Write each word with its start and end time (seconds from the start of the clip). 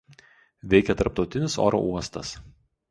Veikia 0.71 0.95
tarptautinis 1.03 1.59
oro 1.67 1.85
uostas. 1.93 2.35